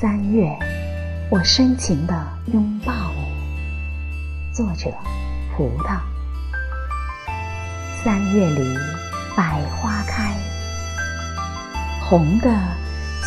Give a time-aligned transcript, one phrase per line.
[0.00, 0.58] 三月，
[1.28, 4.50] 我深情地拥抱你。
[4.50, 4.90] 作者：
[5.54, 5.98] 葡萄。
[8.02, 8.78] 三月里，
[9.36, 10.34] 百花开，
[12.08, 12.48] 红的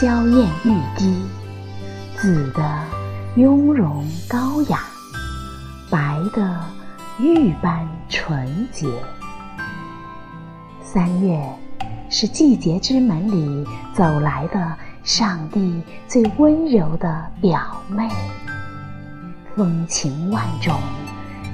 [0.02, 1.24] 娇艳欲滴，
[2.18, 2.84] 紫的
[3.36, 4.80] 雍容高雅，
[5.92, 6.60] 白的
[7.20, 8.88] 玉般纯洁。
[10.82, 11.40] 三月，
[12.10, 13.64] 是季节之门里
[13.94, 14.76] 走来的。
[15.04, 18.10] 上帝最温柔的表妹，
[19.54, 20.80] 风情万种，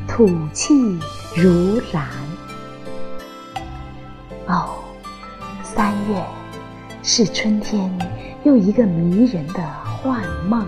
[0.08, 0.76] 吐气
[1.36, 2.08] 如兰。
[4.46, 4.78] 哦，
[5.64, 6.24] 三月
[7.02, 7.92] 是春天
[8.44, 10.64] 又一个迷人的幻梦，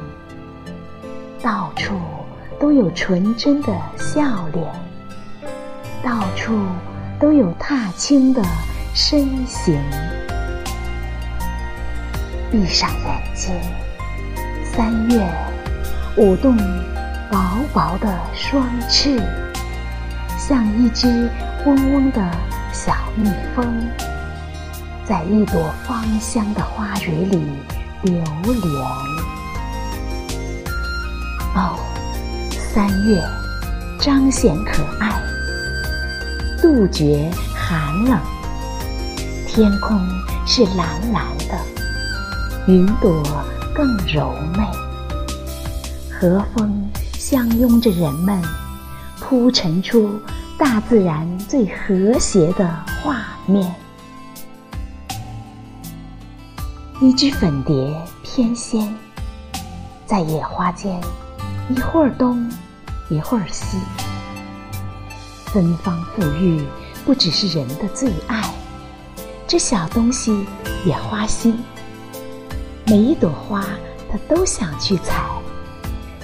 [1.39, 1.93] 到处
[2.59, 4.67] 都有纯真的笑脸，
[6.03, 6.57] 到处
[7.19, 8.43] 都有踏青的
[8.95, 9.79] 身形。
[12.51, 13.55] 闭上眼睛，
[14.73, 15.25] 三月
[16.17, 16.57] 舞动
[17.31, 17.39] 薄
[17.73, 19.21] 薄的双翅，
[20.37, 21.29] 像一只
[21.65, 22.21] 嗡嗡的
[22.73, 23.65] 小蜜蜂，
[25.05, 27.41] 在一朵芳香的花蕊里
[28.01, 28.83] 流连。
[31.55, 31.79] 哦，
[32.51, 33.23] 三月
[33.97, 35.23] 彰显可爱，
[36.61, 38.19] 杜绝寒冷，
[39.47, 39.97] 天空
[40.45, 41.80] 是蓝蓝的。
[42.67, 43.23] 云朵
[43.73, 44.63] 更柔媚，
[46.11, 48.39] 和风相拥着人们，
[49.19, 50.21] 铺陈出
[50.59, 52.69] 大自然最和谐的
[53.01, 53.73] 画面。
[57.01, 58.87] 一只粉蝶翩跹
[60.05, 61.01] 在野花间，
[61.67, 62.47] 一会儿东，
[63.09, 63.79] 一会儿西，
[65.47, 66.63] 芬芳馥郁，
[67.05, 68.53] 不只是人的最爱，
[69.47, 70.45] 这小东西
[70.85, 71.57] 也花心。
[72.85, 73.63] 每一朵花，
[74.09, 75.23] 他都想去采，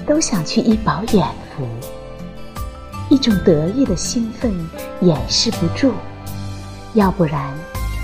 [0.05, 1.67] 都想去一饱眼福。
[3.09, 4.53] 一种得意的兴奋
[5.01, 5.93] 掩饰不住，
[6.93, 7.53] 要不然，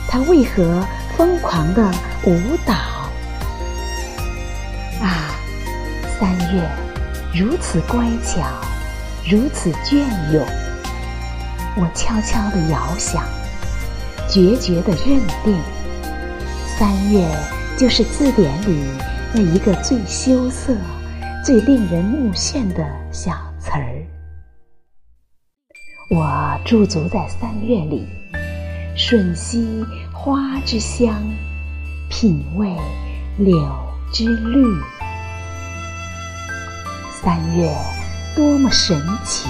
[0.08, 0.82] 他为何
[1.18, 1.92] 疯狂的
[2.26, 2.74] 舞蹈？
[5.02, 5.36] 啊，
[6.18, 6.70] 三月
[7.34, 8.42] 如此乖巧，
[9.30, 10.46] 如此隽永。
[11.76, 13.26] 我悄悄的遥想，
[14.30, 15.60] 决绝的认定，
[16.78, 17.28] 三月。
[17.76, 18.84] 就是字典里
[19.34, 20.76] 那一个最羞涩、
[21.44, 24.06] 最令人目眩的小词儿。
[26.10, 28.08] 我驻足在三月里，
[28.96, 29.84] 吮吸
[30.14, 31.16] 花之香，
[32.10, 32.74] 品味
[33.40, 33.58] 柳
[34.14, 34.64] 之绿。
[37.22, 37.76] 三月
[38.36, 39.48] 多么神奇！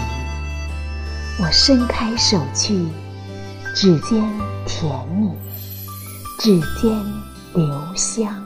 [1.39, 2.87] 我伸开手去，
[3.75, 4.23] 指尖
[4.65, 5.29] 甜蜜，
[6.39, 7.32] 指尖。
[7.53, 8.43] 留香，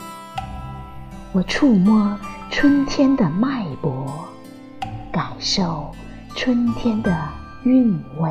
[1.31, 2.19] 我触摸
[2.51, 4.05] 春天的脉搏，
[5.13, 5.95] 感受
[6.35, 7.17] 春天的
[7.63, 8.29] 韵味，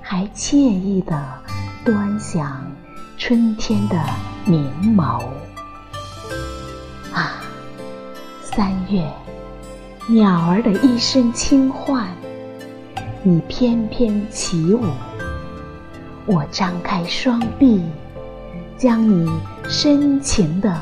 [0.00, 1.22] 还惬意地
[1.84, 2.64] 端详
[3.18, 4.02] 春天的
[4.46, 4.64] 明
[4.96, 5.22] 眸。
[7.12, 7.42] 啊，
[8.42, 9.06] 三月，
[10.08, 12.08] 鸟儿的一声轻唤，
[13.22, 14.86] 你翩翩起舞，
[16.24, 17.84] 我张开双臂。
[18.76, 19.30] 将你
[19.68, 20.76] 深情的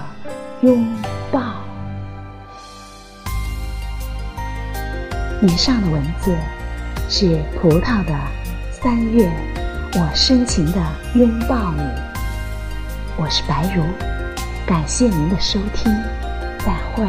[0.63, 0.87] 拥
[1.31, 1.41] 抱。
[5.43, 6.35] 以上的文字
[7.09, 8.15] 是葡萄的
[8.71, 9.31] 三月，
[9.95, 10.81] 我深情的
[11.15, 11.83] 拥抱你。
[13.19, 13.83] 我是白如，
[14.67, 15.93] 感谢您的收听，
[16.61, 17.07] 再会。